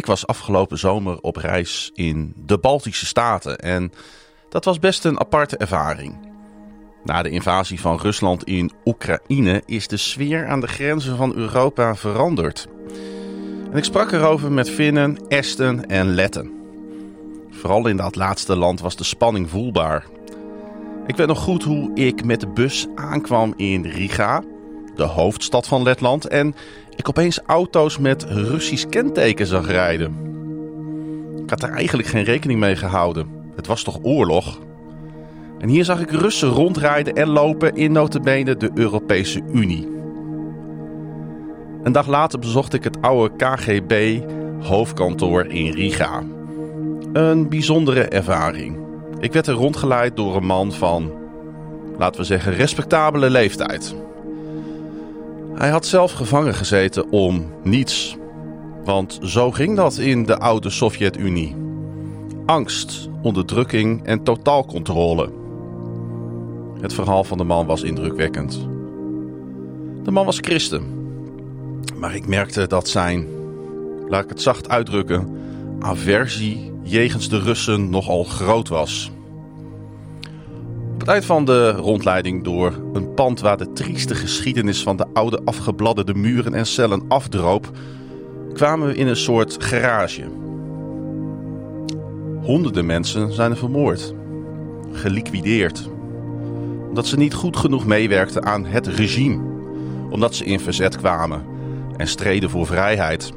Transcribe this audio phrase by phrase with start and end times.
[0.00, 3.92] Ik was afgelopen zomer op reis in de Baltische Staten en
[4.48, 6.18] dat was best een aparte ervaring.
[7.04, 11.94] Na de invasie van Rusland in Oekraïne is de sfeer aan de grenzen van Europa
[11.96, 12.68] veranderd.
[13.70, 16.50] En ik sprak erover met Finnen, Esten en Letten.
[17.50, 20.06] Vooral in dat laatste land was de spanning voelbaar.
[21.06, 24.42] Ik weet nog goed hoe ik met de bus aankwam in Riga,
[24.96, 26.54] de hoofdstad van Letland, en
[26.96, 30.28] ik opeens auto's met Russisch kenteken zag rijden.
[31.42, 33.26] Ik had er eigenlijk geen rekening mee gehouden.
[33.56, 34.58] Het was toch oorlog?
[35.58, 39.88] En hier zag ik Russen rondrijden en lopen in notabene de Europese Unie.
[41.82, 44.22] Een dag later bezocht ik het oude KGB
[44.60, 46.22] hoofdkantoor in Riga.
[47.12, 48.78] Een bijzondere ervaring.
[49.18, 51.12] Ik werd er rondgeleid door een man van,
[51.98, 53.94] laten we zeggen, respectabele leeftijd.
[55.60, 58.16] Hij had zelf gevangen gezeten om niets.
[58.84, 61.56] Want zo ging dat in de oude Sovjet-Unie.
[62.46, 65.30] Angst, onderdrukking en totaalcontrole.
[66.80, 68.68] Het verhaal van de man was indrukwekkend.
[70.02, 70.82] De man was christen.
[71.96, 73.26] Maar ik merkte dat zijn,
[74.08, 75.36] laat ik het zacht uitdrukken,
[75.80, 79.10] aversie jegens de Russen nogal groot was.
[81.00, 85.06] Op het eind van de rondleiding door een pand waar de trieste geschiedenis van de
[85.12, 87.70] oude afgebladderde muren en cellen afdroop,
[88.52, 90.24] kwamen we in een soort garage.
[92.42, 94.14] Honderden mensen zijn er vermoord,
[94.92, 95.88] geliquideerd,
[96.88, 99.42] omdat ze niet goed genoeg meewerkten aan het regime,
[100.10, 101.44] omdat ze in verzet kwamen
[101.96, 103.32] en streden voor vrijheid.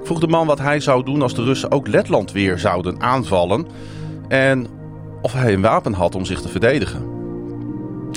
[0.00, 3.00] Ik vroeg de man wat hij zou doen als de Russen ook Letland weer zouden
[3.00, 3.66] aanvallen
[4.28, 4.77] en
[5.22, 7.02] of hij een wapen had om zich te verdedigen.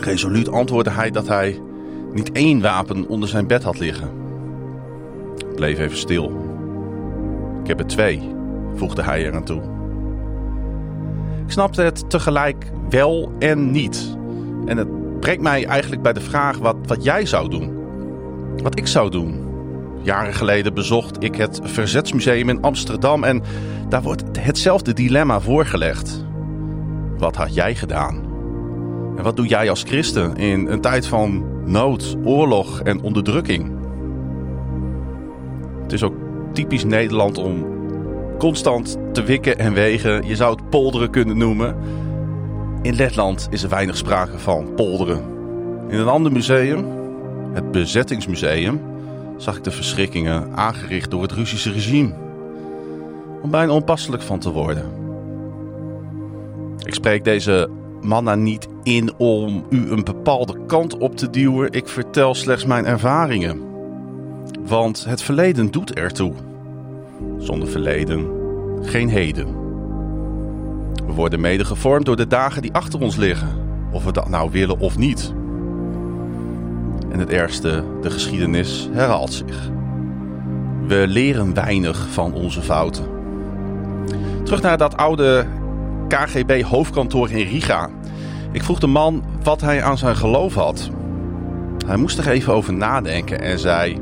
[0.00, 1.60] Resoluut antwoordde hij dat hij
[2.12, 4.10] niet één wapen onder zijn bed had liggen.
[5.36, 6.32] Ik bleef even stil.
[7.62, 8.22] Ik heb er twee,
[8.74, 9.62] voegde hij eraan toe.
[11.46, 14.16] Ik snapte het tegelijk wel en niet.
[14.66, 17.72] En het brengt mij eigenlijk bij de vraag wat, wat jij zou doen.
[18.62, 19.42] Wat ik zou doen.
[20.02, 23.42] Jaren geleden bezocht ik het Verzetsmuseum in Amsterdam en
[23.88, 26.23] daar wordt hetzelfde dilemma voorgelegd.
[27.18, 28.32] Wat had jij gedaan?
[29.16, 33.72] En wat doe jij als christen in een tijd van nood, oorlog en onderdrukking?
[35.82, 36.14] Het is ook
[36.52, 37.66] typisch Nederland om
[38.38, 40.26] constant te wikken en wegen.
[40.26, 41.76] Je zou het polderen kunnen noemen.
[42.82, 45.22] In Letland is er weinig sprake van polderen.
[45.88, 46.84] In een ander museum,
[47.52, 48.80] het Bezettingsmuseum,
[49.36, 52.14] zag ik de verschrikkingen aangericht door het Russische regime.
[53.42, 55.03] Om bijna onpasselijk van te worden.
[56.84, 57.68] Ik spreek deze
[58.00, 61.72] mannen niet in om u een bepaalde kant op te duwen.
[61.72, 63.60] Ik vertel slechts mijn ervaringen.
[64.66, 66.32] Want het verleden doet ertoe.
[67.38, 68.26] Zonder verleden
[68.82, 69.46] geen heden.
[71.06, 73.48] We worden mede gevormd door de dagen die achter ons liggen.
[73.92, 75.34] Of we dat nou willen of niet.
[77.10, 79.70] En het ergste, de geschiedenis herhaalt zich.
[80.86, 83.04] We leren weinig van onze fouten.
[84.42, 85.46] Terug naar dat oude
[86.08, 87.88] KGB-hoofdkantoor in Riga.
[88.52, 90.90] Ik vroeg de man wat hij aan zijn geloof had.
[91.86, 94.00] Hij moest er even over nadenken en zei,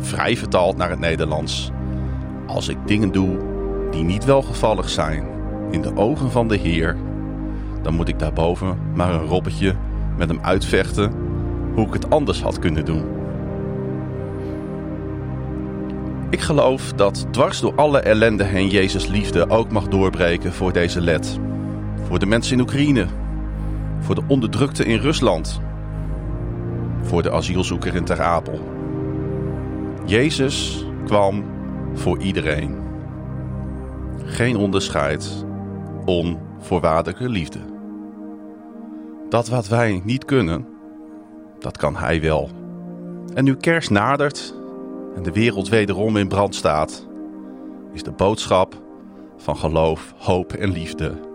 [0.00, 1.70] vrij vertaald naar het Nederlands:
[2.46, 3.38] Als ik dingen doe
[3.90, 5.24] die niet welgevallig zijn
[5.70, 6.96] in de ogen van de Heer,
[7.82, 9.74] dan moet ik daarboven maar een robbetje
[10.16, 11.12] met hem uitvechten
[11.74, 13.04] hoe ik het anders had kunnen doen.
[16.34, 21.00] Ik geloof dat dwars door alle ellende heen Jezus liefde ook mag doorbreken voor deze
[21.00, 21.38] led.
[22.06, 23.06] Voor de mensen in Oekraïne.
[24.00, 25.60] Voor de onderdrukte in Rusland.
[27.02, 28.60] Voor de asielzoeker in Ter Apel.
[30.04, 31.44] Jezus kwam
[31.92, 32.76] voor iedereen.
[34.24, 35.44] Geen onderscheid,
[36.04, 37.60] onvoorwaardelijke liefde.
[39.28, 40.66] Dat wat wij niet kunnen,
[41.58, 42.50] dat kan Hij wel.
[43.34, 44.62] En nu kerst nadert
[45.16, 47.06] en de wereld wederom in brand staat,
[47.92, 48.82] is de boodschap
[49.36, 51.32] van geloof, hoop en liefde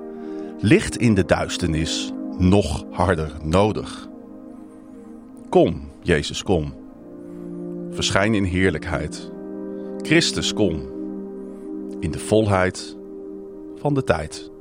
[0.62, 4.08] licht in de duisternis nog harder nodig.
[5.50, 6.74] Kom, Jezus, kom.
[7.92, 9.32] Verschijn in heerlijkheid.
[9.98, 10.82] Christus, kom.
[12.00, 12.98] In de volheid
[13.76, 14.52] van de tijd.